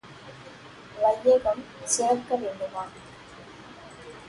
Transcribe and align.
வையகம் 1.01 1.61
சிறக்க 1.85 2.35
வேண்டுமா? 2.35 2.83